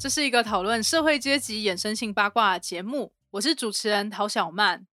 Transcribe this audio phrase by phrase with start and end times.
[0.00, 4.86] 这是一个讨论社会阶级衍生性八卦的节目，我是主持人陶小曼。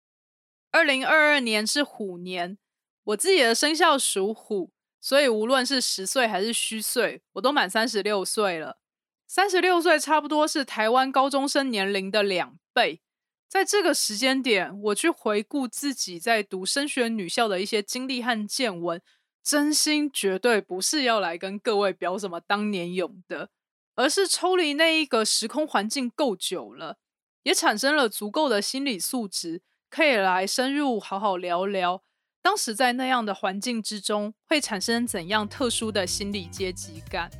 [0.70, 2.58] 二零二二年是虎年，
[3.06, 8.80] 我自己的生肖属虎，所以无论是实岁还是虚岁，我都满三十六岁了。
[9.26, 13.00] 三十六岁差不多是台湾高中生年龄的两倍。
[13.48, 19.02] 在这个时间点，我去回顾自己在读升学女校的一些经历和见闻，
[19.42, 23.52] 真心绝对不是要来跟各位表什么当年勇的。
[23.98, 27.00] 而是抽离那一个时空环境够久了，
[27.42, 32.04] 也产生了足够的心理素质，可以来深入好好聊聊，
[32.44, 37.32] 当时在那样的环境之中会产生怎样特殊的心理阶级感。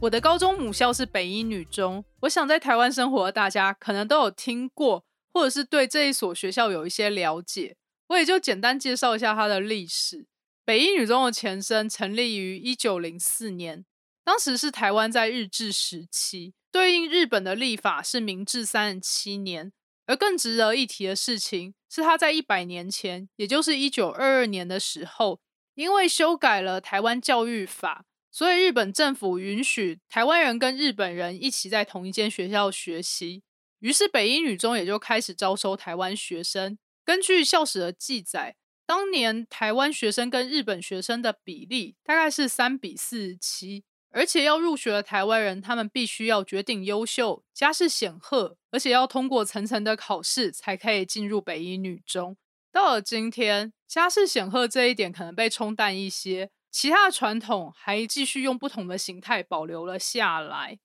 [0.00, 7.76] 我的高中母校是北一女中，我想在台湾生活的大家可能都有听过，或者是对这一所学校有一些了解，
[8.08, 10.26] 我也就简单介绍一下它的历史。
[10.64, 13.84] 北一女中的前身成立于一九零四年。
[14.24, 19.72] 当时是台湾在日治时期，对应日本的历法是明治三十七年。
[20.04, 25.40] 而更值得一提的事情是，他在一百年前，也就是一九二二年的时候，
[25.74, 33.44] 因为修改了台湾教育法，所以日本政府允许台湾人跟日本人一起在同一间学校学习。
[33.78, 36.76] 于是北一女中也就开始招收台湾学生。
[37.04, 43.84] 根据校史的记载，当年台湾学生跟日本学生的比例大概是三比四十七。
[44.12, 52.36] 而且要入学的台湾人，他们必须要绝顶优秀、家世显赫，而且要通过层层的考试才可以进入北一女中。
[52.70, 60.78] 到了今天，家世显赫这一点可能被冲淡一些，其他的传统还继续用不同的形态保留了下来。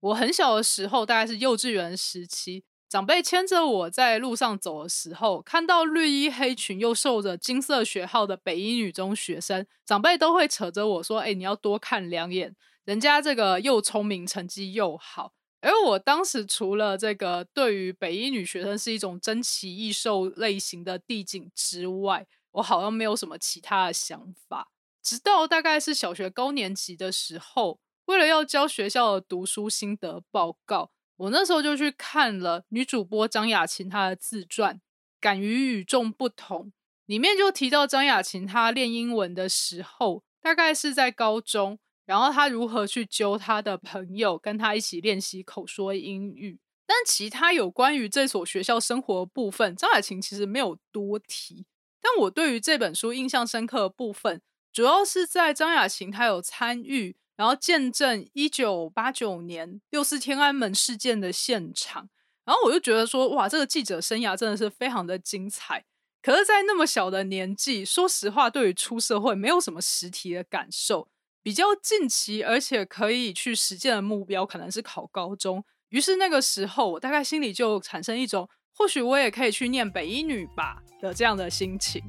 [0.00, 2.64] 我很小的时候，大概是幼稚园时期。
[2.88, 12.54] 长辈牵着我在路上走的时候，看到绿衣黑裙又绣着金色学号的北一女中学生，长辈都会扯着我说：“哎，你要多看两眼，
[12.84, 15.32] 人家这个又聪明，成绩又好。”
[15.62, 24.72] 而我当时除了这个对于北一女学生是一种珍奇异兽类型的地景之外，我好像没有什么其他的想法。
[25.02, 30.90] 直到大概是小学高年级的时候，为了要教学校的读书心得报告。
[31.16, 34.76] 我那时候就去看了女主播张雅琴她的自传
[35.20, 36.66] 《敢于与众不同》，
[37.06, 46.58] 里面就提到张雅琴她练英文的时候，大概是在高中，然后他如何去揪他的朋友跟他一起练习口说英语。
[46.86, 51.64] 但其他有关于这所学校生活的部分，张雅琴其实没有多提。
[52.00, 54.42] 但我对于这本书印象深刻的部分，
[54.72, 57.16] 主要是在张雅琴她有参与。
[57.34, 62.08] 然后见证一九八九年六四天安门事件的现场，
[62.44, 65.84] 然后我就觉得说，哇，这个记者生涯真的是非常的精彩。
[66.20, 71.08] 可是，在那么小的年纪，说实话，对于出社会没有什么实体的感受。
[71.42, 75.64] 比较近期而且可以去实践的目标，可能是考高中。
[75.88, 82.02] 于是那个时候，我大概心里就产生一种，或许我也可以去念北一女吧的这样的心情。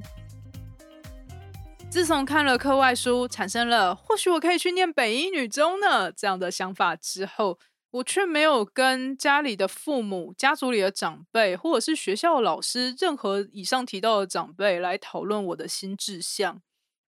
[1.90, 7.58] 自从看了课外书，产生了或许我可以去念北一女中呢这样的想法之后，
[7.90, 16.62] 我却没有跟家里的父母、家族里的长辈，或者是学校老师，任何以上提到的长辈来讨论我的新志向。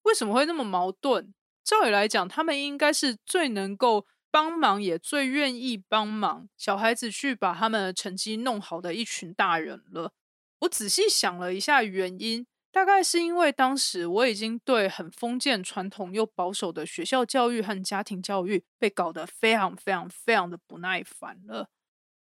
[0.04, 1.34] 为什么会那么矛盾？
[1.66, 10.14] 照理来讲，他们应该是最能够帮忙，也最愿意帮忙小孩子去把他们的成绩弄好的一群大人了。
[10.60, 12.48] 我仔细想了一下原因。
[12.72, 21.70] 大概是因为当时我已经对很封建、传统又保守的学校教育和家庭教育被搞得非常、非常、非常的不耐烦了。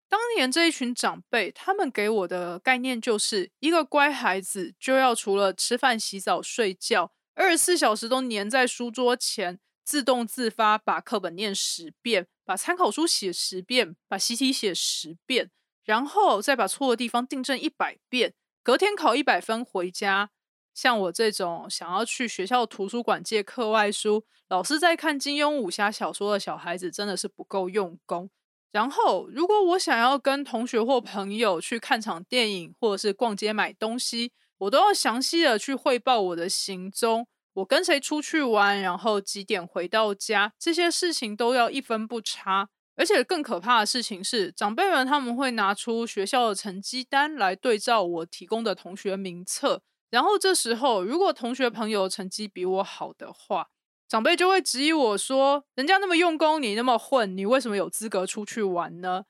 [0.08, 15.50] 当年这一群长辈，他们给我的概念就是：一个乖孩子就要除了吃饭、洗澡、睡觉，二十四小时都黏在书桌前，自动自发把课本念十遍，把参考书写十遍，把习题写十遍，
[15.84, 20.31] 然后再把错的地方订正一百遍，隔天考一百分回家。
[20.72, 28.31] 像我这种想要去学校图书馆借课外书，老师在看金庸武侠小说的小孩子真的是不够用功。
[28.72, 34.32] 然后，如果我想要跟同学或朋友去看场电影，或者是逛街买东西，
[34.64, 42.69] 我都要详细的去汇报我的行踪，我跟谁出去玩，然后几点回到家，这些事情都要一分不差。
[42.96, 53.67] 而且更可怕的事情是，长辈们他们会拿出学校的成绩单来对照我提供的同学名册，然后这时候如果同学朋友成绩比我好的话，
[54.08, 59.25] 长辈就会质疑我说：“人家那么用功，你那么混，你为什么有资格出去玩呢？”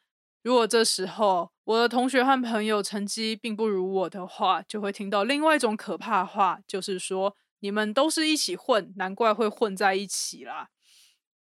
[0.45, 10.69] 如果这时候我的同学和朋友成绩并不如我的话，就会听到另外一种可怕话，就是说：“你们都是一起混，难怪会混在一起啦。”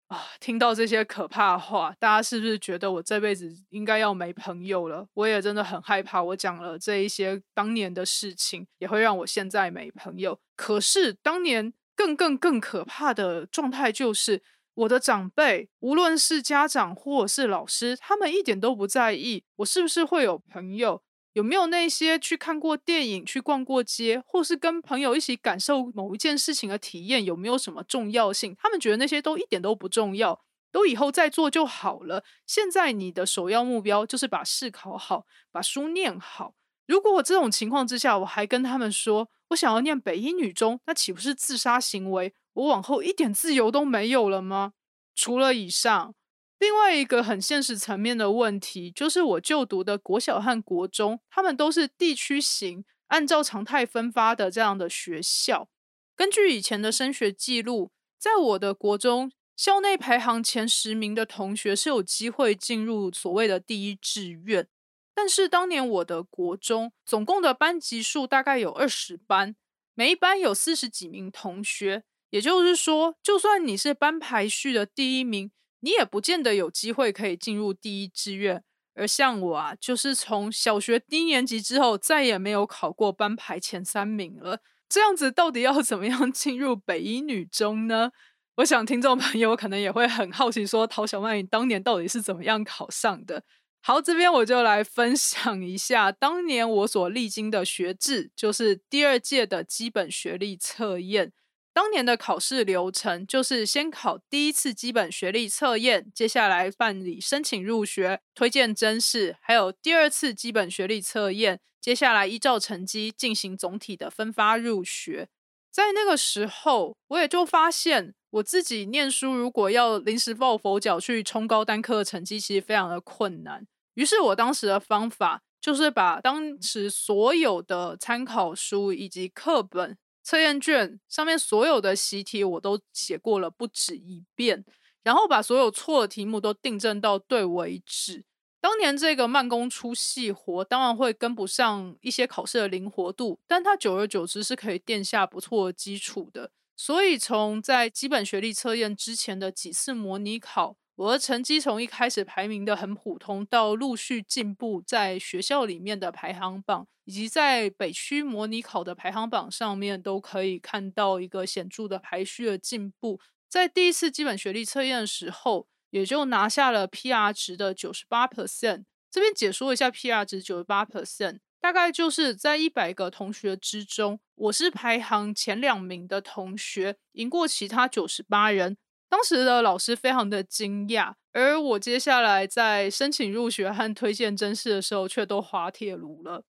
[0.06, 5.08] 啊，听到这些可怕的话，大家是不是觉得我这辈子应该要没朋友了？
[5.14, 10.38] 我也真的很害怕，我讲了这一些当年的事情，也会让我现在没朋友。
[10.55, 14.41] 可是当年更更更可怕的状态就是，
[14.76, 21.02] 我的长辈，无论是家长或是老师，他们一点都不在意我是不是会有朋友。
[21.32, 28.56] 有没有那些去看过电影、去逛过街，或是跟朋友一起感受某一件事情的体验，有没有什么重要性？
[28.58, 30.40] 他们觉得那些都一点都不重要，
[30.73, 32.25] 都以后再做就好了。
[32.46, 36.55] 现在你的首要目标就是把试考好，把书念好。
[36.87, 42.32] 如果我这种情况之下，我还跟他们说我想要念北一女中，那岂不是自杀行为？
[42.56, 44.73] 我往后一点自由都没有了吗？
[45.14, 46.14] 除了以上。
[46.58, 55.69] 另外一个很现实层面的问题，就是我就读的国小和国中，他们都是地区型，按照常态分发的这样的学校。
[56.14, 64.67] 根据以前的升学记录，在我的国中校内排行前十名的同学是有机会进入所谓的第一志愿。
[65.14, 69.55] 但是当年我的国中总共的班级数大概有二十班，
[69.93, 72.05] 每一班有四十几名同学，
[72.36, 75.50] 也就是说，就算你是班排序的第一名。
[75.80, 78.62] 你也不见得有机会可以进入第一志愿，
[78.94, 84.60] 而像我啊，就是从小学低年级之后，再也没有考过班排前三名了。
[84.88, 88.10] 这样子到底要怎么样进入北一女中呢？
[88.56, 93.44] 我想听众朋友可能也会很好奇，说陶小曼你当年到底是怎么样考上的？
[93.82, 101.32] 好，这边我就来分享一下当年我所历经的学制，就是第二届的基本学历测验。
[101.76, 115.28] 当年的考试流程就是先考第一次基本学历测验，接下来办理申请入学、推荐甄试，还有第二次基本学历测验，接下来依照成绩进行总体的分发入学。
[115.70, 123.67] 在那个时候，我也就发现我自己念书如果要临时抱佛脚去冲高单科的成绩，其实非常的困难。
[123.93, 129.99] 于是我当时的方法就是把当时所有的参考书以及课本。
[130.26, 134.64] 测验卷上面所有的习题我都写过了不止一遍，
[135.05, 138.25] 然后把所有错的题目都订正到对为止。
[138.61, 146.50] 当年这个慢工出细活，当然会跟不上一些考试的灵活度，但它久而久之是可以垫下不错的基础的。
[146.76, 150.76] 所以从在基本学历测验之前的几次模拟考。
[150.96, 163.20] 我的成绩从一开始排名的很普通，到陆续进步，在学校里面的排行榜，以及在北区模拟考的排行榜上面，都可以看到一个显著的排序的进步。
[163.46, 168.84] 在第一次基本学历测验的时候，也就拿下了 PR 值的九十八 percent。
[169.11, 178.76] 这边解说一下 PR 值九十八 percent，大概就是在一百个同学之中，我是排行前两名的同学，赢过其他九十八人。
[179.08, 186.44] 当时的老师非常的惊讶，而我接下来在申请入学和推荐真试的时候，却都滑铁卢了。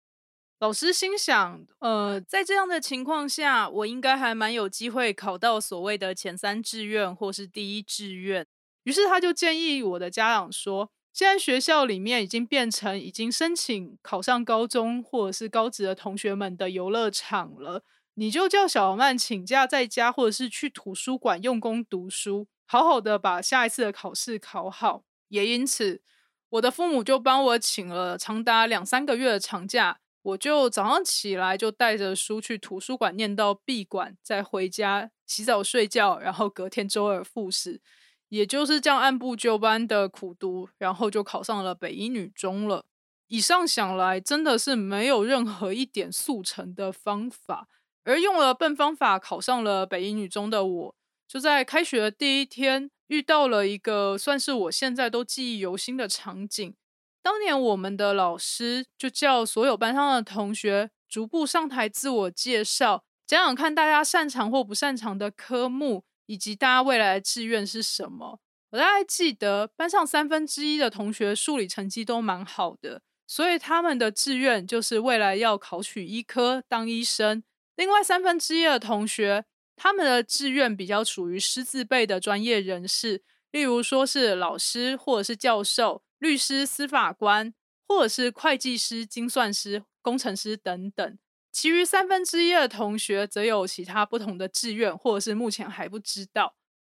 [0.59, 8.47] 老师心想，呃，在这样的情况下，我应该还蛮有机会考到所谓的前三志愿或是第一志愿。
[8.83, 17.83] 于是他就建议我的家长说，现在学校里面已经变成已经申请考上高中或者是高职的同学们的游乐场了。
[18.17, 25.05] 你就叫小曼请假在家，或者是去图书馆用功读书，好好的把下一次的考试考好。
[25.29, 26.03] 也因此，
[26.51, 30.01] 我的父母就帮我请了长达两三个月的长假。
[30.21, 37.81] 我就早上起来就带着书去图书馆念到闭馆，再回家洗澡睡觉，然后隔天周而复始。
[38.29, 42.85] 也就是这样按部就班的苦读，然后就考上了北一女中了。
[43.29, 47.69] 以上想来，真的是没有任何一点速成的方法。
[48.05, 50.95] 而用了笨方法考上了北一女中的我，
[51.27, 56.75] 就在开学的第一天遇到了一个算是我现在都记忆犹新的场景。
[57.21, 68.41] 当年我们的老师就叫所有班上的同学逐步上台自我介绍，讲讲看大家擅长或不擅长的科目，以及大家未来的志愿是什么。
[68.71, 77.43] 我大概记得班上三分之一的同学数理成绩都蛮好的，所以他们的志愿就是未来要考取医科当医生。
[77.77, 79.45] 另外三分之一的同学，
[79.77, 87.55] 他们的志愿比较属于师资辈的专业人士，例例如说是老师或者是教授、律师、司法官，
[87.89, 91.19] 或者是会计师、精算师、工程师等等。
[91.57, 96.55] 其余三分之一的同学则有其他不同的志愿，或者是目前还不知道。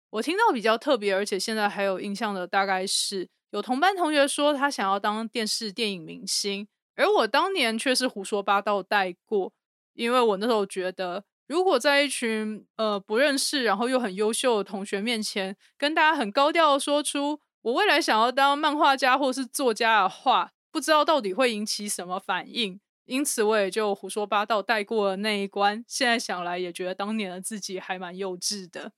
[0.10, 9.54] 我听到比较特别，而且现在还有印象的，大概是有同班同学说他想要当电视电影明星，而我当年却是胡说八道带过，
[9.94, 22.82] 因为我那时候觉得，如果在一群呃不认识然后又很优秀的同学面前，跟大家很高调的说出我未来想要当漫画家或是作家的话，不知道到底会引起什么反应。
[23.10, 25.84] 因此，我也就胡说八道带过了那一关。
[25.88, 28.94] 现在想来，也觉得当年的自己还蛮幼稚的。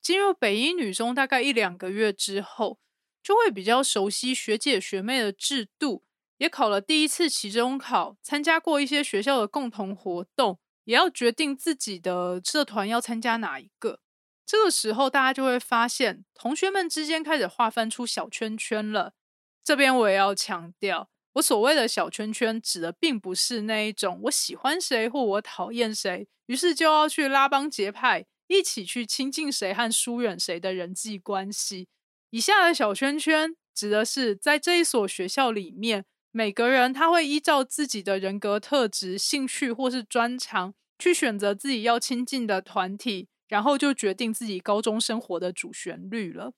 [0.00, 2.80] 进入北一女中大概一两个月之后，
[3.22, 6.02] 就会比较熟悉学姐学妹的制度，
[6.38, 14.00] 也考了第一次期中考，参加过一些学校的共同活动，也要决定自己的社团要参加哪一个。
[14.44, 19.14] 这个时候，大家就会发现，同学们之间开始划分出小圈圈了。
[19.62, 21.08] 这边我也要强调。
[21.34, 31.88] 我所谓的小圈圈，指的并不是那一种我喜欢谁或我讨厌谁，于是就要去拉帮结派，一起去亲近谁和疏远谁的人际关系。
[32.30, 46.52] 以下的小圈圈，指的是在这一所学校里面，每个人他会依照自己的人格特质、兴趣或是专长，去选择自己要亲近的团体，然后就决定自己高中生活的主旋律了。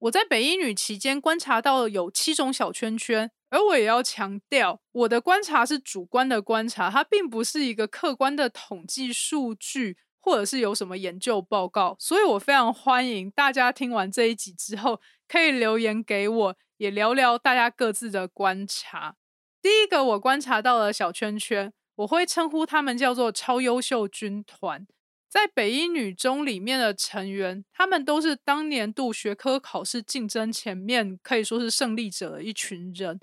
[0.00, 3.30] 我在北一女期间观察到有七种小圈圈。
[3.50, 11.96] 而我也要强调，我的观察是主观的观察，它并不是一个客观的统计数据，或者是有什么研究报告。
[11.98, 19.16] 所以我非常欢迎大家听完这一集之后，可以留言给我，也聊聊大家各自的观察。
[19.60, 24.86] 第一个我观察到的小圈圈，我会称呼他们叫做超优秀军团。
[25.30, 33.20] 在北一女中里面的成员，他们都是当年度学科考试竞争前面可以说是胜利者的一群人。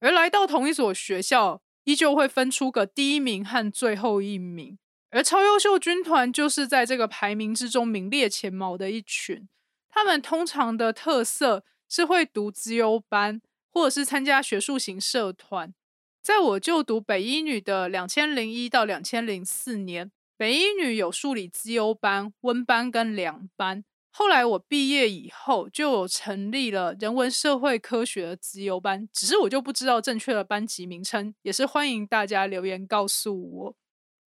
[0.00, 4.78] 而来到同一所学校，依旧会分出个第一名和最后一名。
[5.10, 9.46] 而超优秀军团就是在这个排名之中名列前茅的一群。
[9.90, 15.74] 他们通常的特色是会读资优班，或者是参加学术型社团。
[16.22, 23.84] 在我就读北一女的两千零一到两千零四年，北一女有数理资优班、温班跟良班。
[24.10, 33.76] 后来我毕业以后，就有成立了人文社会科学的资优班，只是我就不知道正确的班级名称，也是欢迎大家留言告诉我。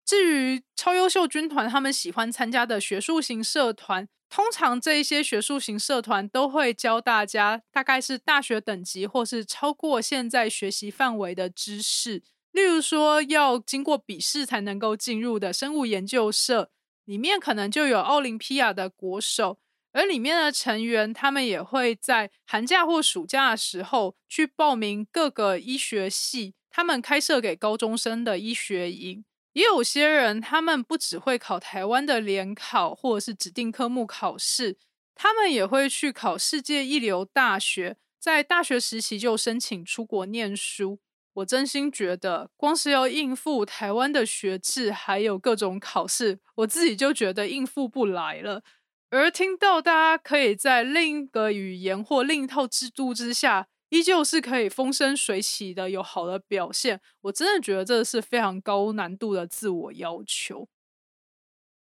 [0.03, 16.71] 至于超优秀军团，他们喜欢参加的学术型社团，通常这一些学术型社团都会教大家，大概是大学等级或是超过现在学习范围的知识，例如说要经过笔试才能够进入的生物研究社，
[17.05, 19.59] 里面可能就有奥林匹亚的国手。
[19.91, 29.25] 而里面的成员，他们也会在寒假或暑假的时候去报名各个医学系，他们开设给高中生的医学营。
[29.53, 34.77] 也有些人，他们不只会考台湾的联考或者是指定科目考试，
[35.15, 40.99] 他们也会去考世界一流大学，在大学时期就申请出国念书。
[41.33, 48.63] 我真心觉得，光是要应付台湾的学制，还有各种考试，我自己就觉得应付不来了。
[49.11, 60.67] 而听到大家可以在另一个语言或另一套制度之下，依旧是可以风生水起的有好的表现，我真的觉得这是非常高难度的自我要求。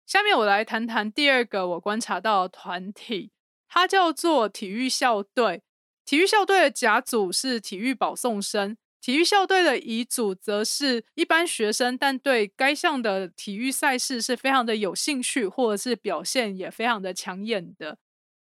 [0.06, 3.30] 下面我来谈谈第二个我观察到的团体，
[3.68, 5.62] 它叫做体育校队。
[6.04, 8.76] 体育校队的甲组是体育保送生。
[9.04, 17.98] 体育校队的乙组则是一般学生，但对该项的体育赛事是非常的有兴趣，或者是表现也非常的抢眼的。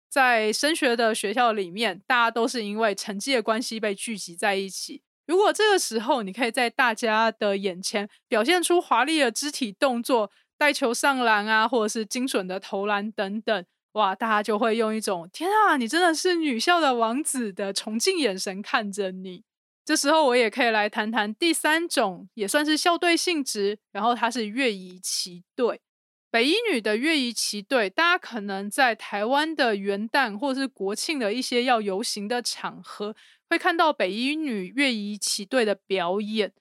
[0.08, 5.02] 在升学的学校里面，大家都是因为成绩的关系被聚集在一起。
[5.28, 19.44] 如果这个时候你可以在大家的眼前表现出华丽的肢体动作，带球上篮啊，或者是精准的投篮等等，哇，大家就会用一种“天啊，你真的是女校的王子”的崇敬眼神看着你。
[19.86, 25.82] 这时候我也可以来谈谈第三种，也算是校队性质，然后它是乐仪旗队。
[26.32, 33.16] 北一女的乐仪旗队，大家可能在台湾的元旦或是国庆的一些要游行的场合，
[33.50, 36.54] 会看到北一女乐仪旗队的表演。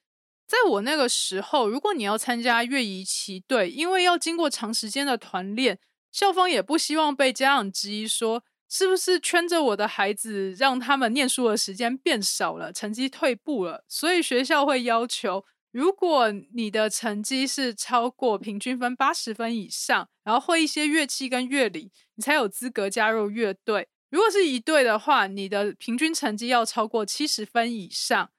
[0.47, 5.79] 在我那个时候，如果你要参加乐仪旗队，因为要经过长时间的团练，
[6.11, 8.45] 校方也不希望被家长质疑说。
[8.75, 13.85] 是不是圈着我的孩子，让他们念书的时间变少了，成绩退步了？
[13.87, 23.88] 所以学校会要求如果你的成绩是超过平均分八十分以上，然后会一些乐器跟乐理，你才有资格加入乐队。
[24.09, 28.31] 如果是一队的话，你的平均成绩要超过七十分以上。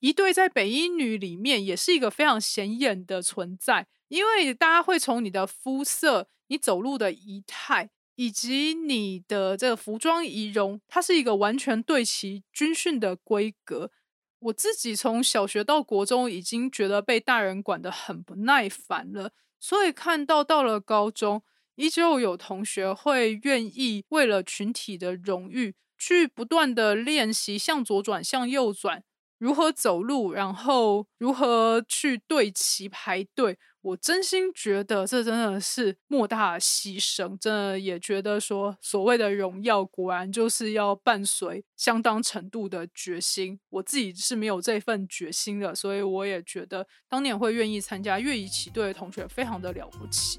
[0.00, 7.88] 一队在北一女里面也是一个非常显眼的存在，因为大家会从你的肤色、你走路的仪态
[8.20, 13.92] 以及你的这个服装仪容，它是一个完全对齐军训的规格。
[14.40, 21.44] 我自己从小学到国中已经觉得被大人管得很不耐烦了，所以看到到了高中，
[21.76, 29.04] 依旧有同学会愿意为了群体的荣誉，去不断的练习向左转、向右转。
[29.38, 33.56] 如何走路，然后如何去对齐排队？
[33.88, 43.58] 我真心觉得这真的是莫大牺牲，真的也觉得说所谓的荣耀，果然就是要伴随相当程度的决心。
[43.70, 50.38] 我自己是没有这份决心的，所以我也觉得当年会愿意参加乐仪骑队的同学非常的了不起。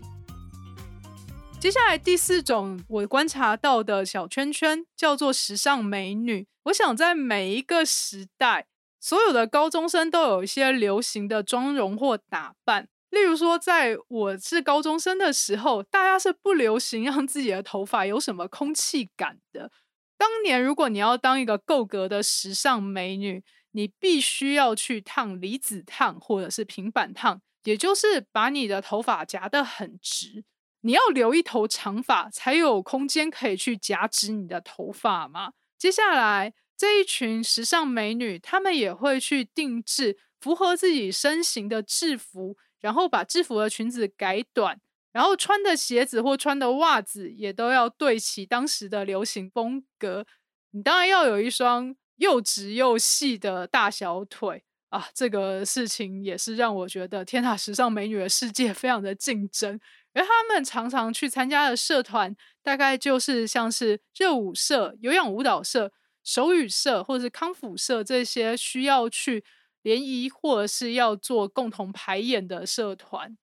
[1.60, 6.48] 接下来第四种我观察到的小圈圈叫做时尚美女。
[6.66, 8.68] 我想在每一个时代。
[9.02, 19.72] 所有的高中生都有一些流行的妆容或打扮，例如说，在我是高中生的时候，大家是不流行让自己的头发有什么空气感的。
[20.18, 30.44] 当年，如果你要当一个够格的时尚美女，你必须要去烫离子烫或者是平板烫，也就是把你的头发夹得很直。
[30.82, 35.52] 你要留一头长发，才有空间可以去夹直你的头发嘛。
[35.78, 36.54] 接下来。
[36.80, 44.80] 这一群时尚美女，她们也会去定制符合自己身形的制服，然后把制服的裙子改短，
[45.12, 50.26] 然后穿的鞋子或穿的袜子也都要对齐当时的流行风格。
[50.72, 55.08] 你当然要有一双又直又细的大小腿啊！
[55.14, 59.80] 这个事情也是让我觉得天呐，时尚美女的世界非常的竞争，
[60.14, 65.92] 而他们常常去参加的社团，大概就是像是热舞社、有氧舞蹈社。
[66.22, 69.44] 手语社或者是康复社这些需要去
[69.82, 73.38] 联谊或者是要做共同排演的社团。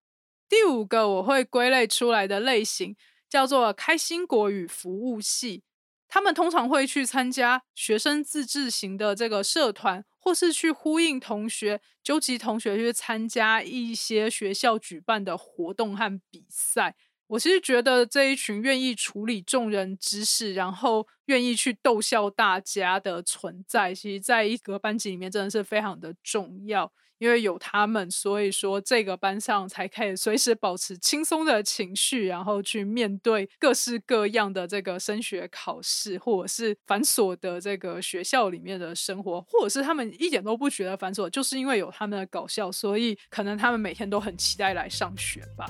[0.49, 2.97] 第五个我会归类出来的类型
[3.29, 5.65] 叫做开心国语服务系，
[6.07, 16.97] 他们通常会去参加学生自治型的这个社团，或是去呼应同学、纠集同学去参加一些学校举办的活动和比赛。
[17.29, 26.93] 我其实觉得这一群愿意处理众人之事，然后愿意去逗笑大家的存在，其实在一个班级里面真的是非常的重要。
[27.19, 45.67] 因为有他们，所以说这个班上才可以随时保持轻松的情绪，然后去面对各式各样的这个升学考试，或者是繁琐的这个学校里面的生活，或者是他们一点都不觉得繁琐，就是因为有他们的搞笑，所以可能他们每天都很期待来上学吧。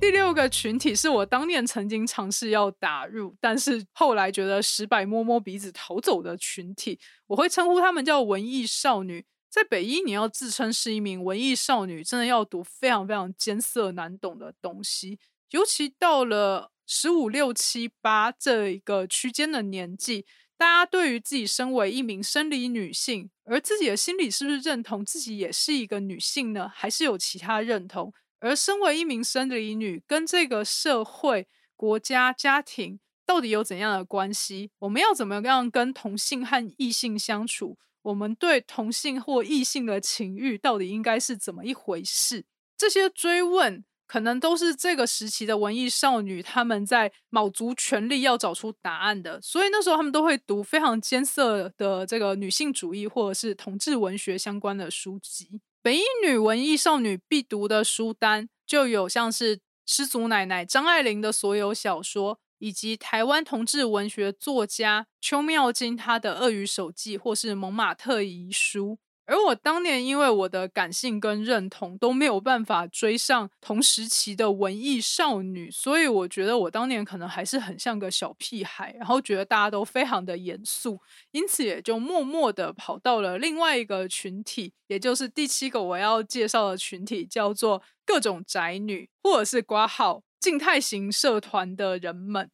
[0.00, 6.98] 第六个群体是我当年曾经尝试要打入，但是后来觉得失败，摸摸鼻子逃走的群体。
[7.26, 9.26] 我会称呼他们叫文艺少女。
[9.50, 15.18] 在北一，你要自称是一名文艺少女，真的要读非常非常艰涩难懂的东西。
[15.50, 20.24] 尤其到了十五六七八这一个区间的年纪，
[20.56, 26.70] 大家对于自己身为一名生理女性，而自己的心理是不是认同自己也是一个女性呢？
[26.72, 28.12] 还是有其他认同？
[28.40, 34.70] 而身为一名生理女，跟这个社会、国家、家庭到底有怎样的关系？
[34.78, 37.76] 我们要怎么样跟同性和异性相处？
[38.02, 42.44] 我们对同性或异性的情欲到底应该是怎么一回事？
[42.76, 49.40] 这些追问，可能都是这个时期的文艺少女他们在卯足全力要找出答案的。
[49.42, 55.60] 所以那时候他们都会读非常艰涩的这个女性主义或者是同志文学相关的书籍。
[55.80, 68.92] 北一女文艺少女必读的书单就有像是失足奶奶张爱玲的所有小说，以及台湾同志文学作家邱妙金她的《鳄鱼手记》或是《蒙马特遗书》。
[69.28, 80.98] 而我当年因为我的感性跟认同都没有办法追上同时期的文艺少女，所以我觉得我当年可能还是很像个小屁孩，然后觉得大家都非常的严肃，
[81.32, 92.50] 因此也就默默的跑到了另外一个群体，也就是第七个我要介绍的群体，叫做各种宅女或者是挂号静态型社团的人们。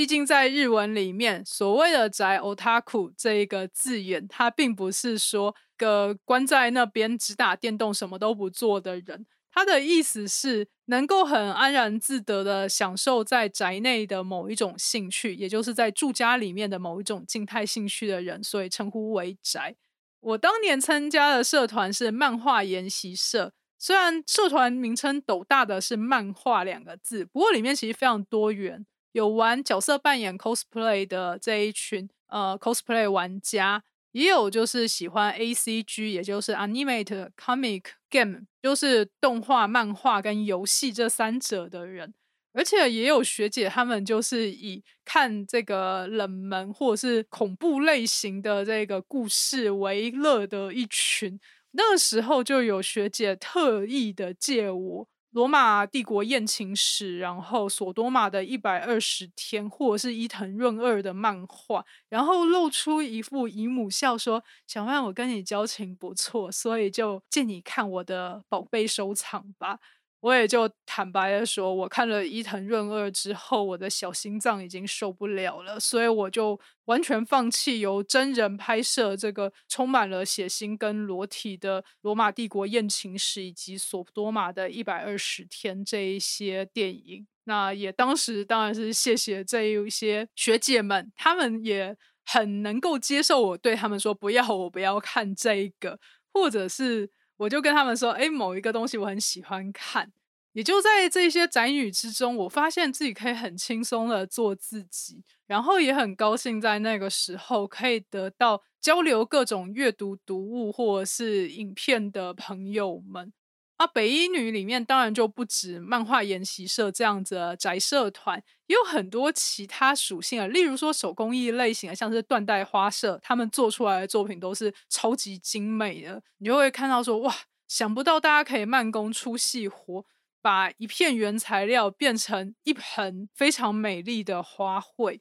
[0.00, 9.26] 毕竟，在日文里面，所谓的“宅 otaku” 这一个字眼，它并不是说个关在那边只打电动、什么都不做的人。
[9.52, 19.76] 它的意思是能够很安然自得的享受在宅内的某一种兴趣，也就是在住家里面的某一种静态兴趣的人，所以称呼为宅。
[20.20, 42.14] 我当年参加的社团是漫画研习社，虽然社团名称斗大的是“漫画”两个字，不过里面其实非常多元，有玩角色扮演 cosplay 的这一群呃 cosplay 玩家，也有就是喜欢 A C G，也就是 animate comic game，就是动画、漫画跟游戏这三者的人。
[42.52, 51.38] 而且也有学姐，他们就是以看这个冷门或者是恐怖类型的这个故事为乐的一群。
[51.70, 69.78] 那时候就有学姐特意的借我《罗马帝国艳情史》，然后《索多玛的一百二十天》，或者是伊藤润二的漫画，然后露出一副姨母笑，说：“小曼，我跟你交情不错，所以就借你看我的宝贝收藏吧。”
[70.20, 87.26] 我也就坦白的说，我看了伊藤润二之后，我的小心脏已经受不了了，所以我就完全放弃由真人拍摄这个充满了血腥跟裸体的《罗马帝国艳情史》以及《索多玛的一百二十天》这一些电影。
[87.44, 95.98] 那也当时当然是谢谢这一些学姐们，他们也很能够接受我对他们说不要，我不要看这个，
[96.30, 97.10] 或者是。
[97.40, 100.12] 我就跟他们说，哎，某一个东西我很喜欢看，
[100.52, 113.32] 也就在这些宅女之中，我发现自己可以很轻松的做自己，然后也很高兴在那个时候可以得到交流各种阅读读物或者是影片的朋友们。
[113.80, 120.46] 啊，北一女里面当然就不止漫画研习社这样子宅社团，也有很多其他属性啊。
[120.46, 126.22] 例如说手工艺类型的，像是缎带花社，他们做出来的作品都是超级精美的。
[126.36, 127.34] 你就会看到说，哇，
[127.68, 130.04] 想不到大家可以慢工出细活，
[130.42, 135.20] 把一片原材料变成一盆非常美丽的花卉。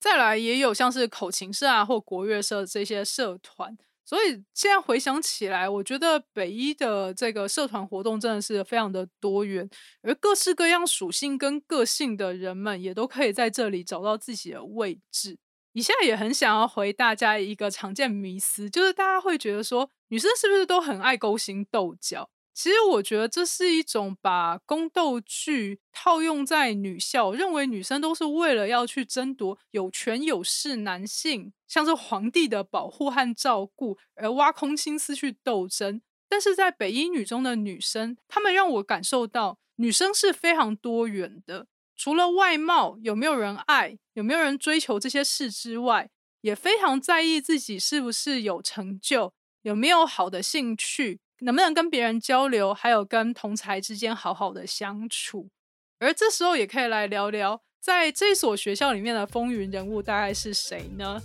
[0.00, 3.78] 再来，也有像是口琴社啊或国乐社这些社团。
[4.04, 9.68] 所以现在回想起来，我觉得北一的这个社团活动真的是非常的多元，
[10.02, 15.38] 而各式各样属性跟个性的人们也都可以在这里找到自己的位置。
[15.72, 22.28] 以下也很想要回大家一个常见迷思，就是大家会觉得说，女生是不是都很爱勾心斗角？
[22.54, 36.02] 其实我觉得这是一种把宫斗剧套用在女校，认为女生都是为了要去争夺有权有势男性，像是皇帝的保护和照顾，而挖空心思去斗争。
[36.28, 46.10] 但是在北一女中的女生，她们让我感受到女生是非常多元的，除了外貌有没有人爱，有没有人追求这些事之外，
[46.42, 51.20] 也非常在意自己是不是有成就，有没有好的兴趣。
[51.44, 55.50] 能不能跟别人交流，还有跟同才之间好好的相处？
[55.98, 61.20] 而这时候也可以来聊聊，在这所学校里面的风云人物大概是谁呢？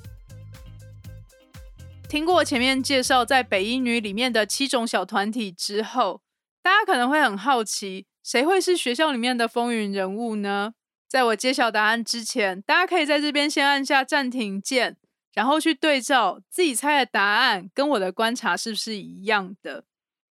[2.10, 6.22] 听过前面介绍在北一女里面的七种小团体之后，
[6.64, 10.74] 大家可能会很好奇，谁会是学校里面的风云人物呢？
[11.08, 14.98] 在我揭晓答案之前，大家可以在这边先按下暂停键，
[15.34, 19.86] 然后去对照自己猜的答案跟我的观察是不是一样的。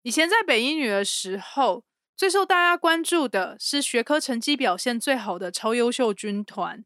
[0.07, 1.83] 以前在北一女的时候，
[2.17, 6.85] 最受大家关注的是学科成绩表现最好的超优秀军团。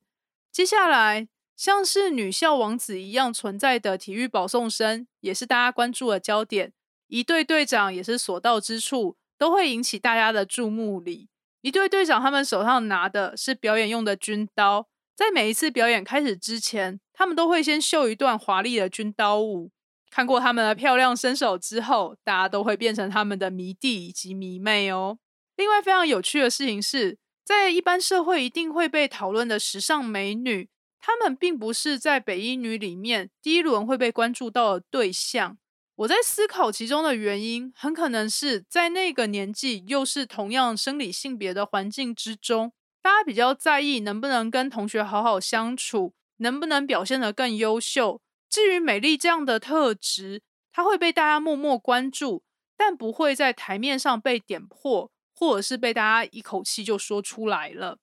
[0.50, 6.72] 接下来，像是女校王子一样存在的体育保送生，也是大家关注的焦点。
[7.08, 11.28] 一队队长也是所到之处都会引起大家的注目礼。
[11.60, 19.70] 一队队长他们手上拿的是表演用的军刀，在每一次表演开始之前，他们都会先秀一段华丽的军刀舞。
[20.10, 25.18] 看过他们的漂亮身手之后，大家都会变成他们的迷弟以及迷妹哦。
[25.56, 30.68] 另外，非常有趣的事情是，在一般社会一定会被讨论的时尚美女，
[30.98, 35.56] 她们并不是在北一女里面第一轮会被关注到的对象。
[35.96, 48.22] 我在思考其中的原因，很可能是在那个年纪，又是同样生理性别的环境之中，大家比较在意能不能跟同学好好相处，能不能表现得更优秀。
[48.50, 52.42] 至于美丽这样的特质，它会被大家默默关注，
[52.76, 57.98] 但不会在台面上被点破，或者是被大家一口气就说出来了。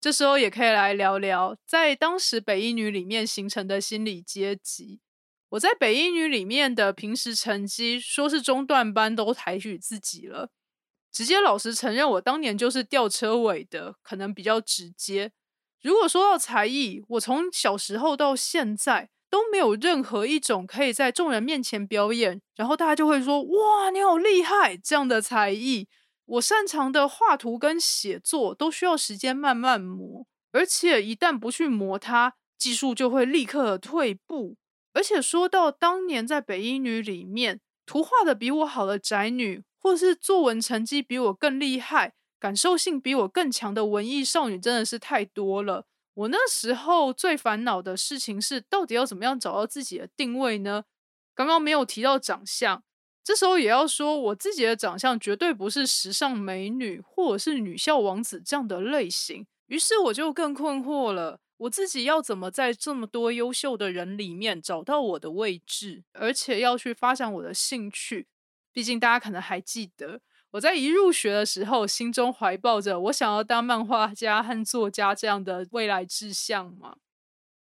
[0.00, 5.00] 这时候也可以来聊聊，在当时北一女里面形成的心理阶级。
[5.50, 10.50] 我在北一女里面的平时成绩，说是中段班都抬举自己了，
[11.10, 15.32] 直接老实承认，我当年就是吊车尾的，可能比较直接。
[15.82, 19.10] 如果说到才艺，我从小时候到现在。
[19.30, 25.86] 都没有任何一种可以在众人面前表演，然后大家就会说：“哇，你好厉害！”这样的才艺，
[26.26, 34.56] 我擅长的画图跟写作都需要时间慢慢磨，而且一旦不去磨它，技术就会立刻退步。
[34.92, 45.86] 而且说到当年在北一女里面，图画的比我好的宅女，或是作文成绩比我更厉害、感受性比我更强的文艺少女，真的是太多了。
[46.20, 50.84] 我那时候最烦恼的事情是，到底要怎么样找到自己的定位呢？
[51.34, 52.82] 刚刚没有提到长相，
[53.24, 59.46] 这时候也要说，我自己的长相绝对不是时尚美女或者是女校王子这样的类型。
[59.68, 68.26] 于是我就更困惑了，我自己要怎么在这么多优秀的人里面找到我的位置，而且要去发展我的兴趣？
[68.72, 70.20] 毕竟大家可能还记得，
[70.52, 76.96] 我在一入学的时候，心中怀抱着我想要当漫画家和作家这样的未来志向嘛。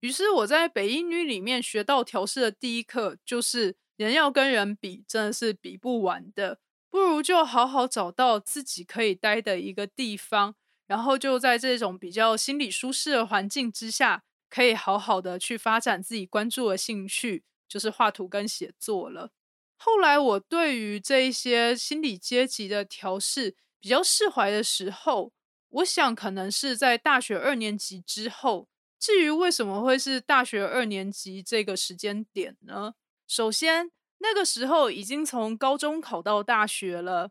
[0.02, 6.60] 于是我在北英女里面学到调试的第一课，就是人要跟人比，真的是比不完的，
[6.91, 10.56] 不如就好好找到自己可以待的一个地方。
[10.86, 19.32] 然后就在这种比较心理舒适的环境之下，可以好好的去发展自己关注的兴趣，就是画图跟写作了。
[19.86, 25.32] 后来我对于这一些心理阶级的调试比较释怀的时候，
[25.69, 28.67] 我想可能是在大学二年级之后。
[29.00, 32.95] 至于为什么会是大学二年级这个时间点呢？
[33.28, 37.30] 首先，那个时候已经从高中考到大学了。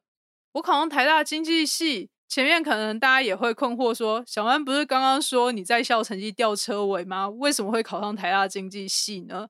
[0.53, 2.11] 我考上台大经济系。
[2.29, 7.29] 前面可能大家也会困惑，说小安不是刚刚说你在校成绩吊车尾吗？
[7.29, 9.49] 为什么会考上台大经济系呢？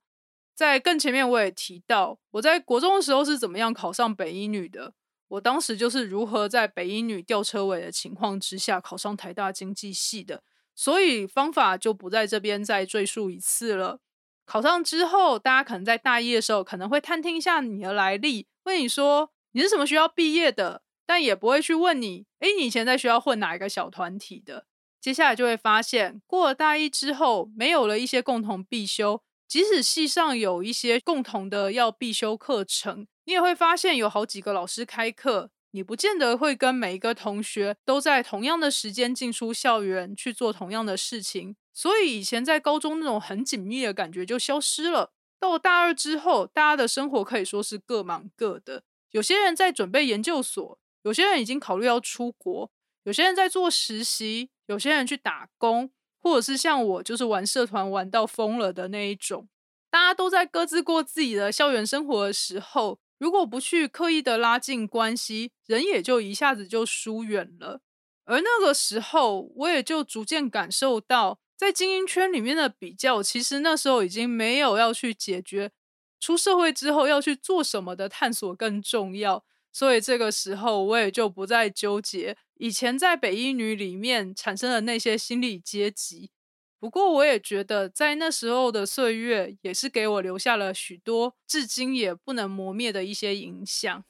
[0.55, 4.95] 在更前面我也提到，我在国中的时候是怎么样考上北一女的。
[5.29, 10.43] 我当时就是如何在北一女吊车尾的情况之下考上台大经济系的，
[10.75, 13.99] 所以方法就不在这边再赘述一次了。
[14.47, 20.83] 考上之后，大家可能在大一的时候可能会探听一下你的来历，问你说你是什么学校毕业的。
[21.07, 24.65] 但也不会去问你，哎，你以前在学校混哪一个小团体的？
[24.99, 45.13] 接下来就会发现，过了大一之后，没有了一些共同必修，即使系上有一些共同的要必修课程，你也会发现有好几个老师开课，你不见得会跟每一个同学都在同样的时间进出校园去做同样的事情，所以以前在高中那种很紧密的感觉就消失了。
[45.39, 50.79] 到了大二之后，大家的生活可以说是各忙各的，有些人在准备研究所。
[51.03, 52.71] 有些人已经考虑要出国，
[53.03, 55.91] 有些人在做实习，有些人去打工，
[56.25, 59.47] 或者是像我，就是玩社团玩到疯了的那一种。
[59.91, 67.83] 大家都在各自过自己的校园生活的时候，如果不去刻意的拉近关系，人也就一下子就疏远了。
[68.25, 75.71] 而那个时候，我也就逐渐感受到，在精英圈里面的比较，其实那时候已经没有要去解决
[76.19, 79.45] 出社会之后要去做什么的探索更重要。
[79.75, 86.31] 所以这个时候，我也就不再纠结以前在北一女里面产生的那些心理阶级。
[86.79, 94.05] 不过，我也觉得在那时候的岁月，也是给我留下了许多至今也不能磨灭的一些影响。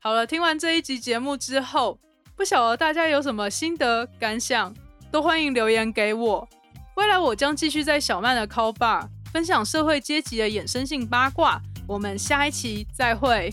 [0.00, 2.00] 好了，听完这一集节目之后，
[2.34, 4.74] 不晓得大家有什么心得感想，
[5.12, 6.48] 都欢迎留言给我。
[6.96, 11.60] 未来我将继续在小曼的 Call Bar 分享社会阶级的衍生性八卦。
[11.86, 13.52] 我们下一期再会。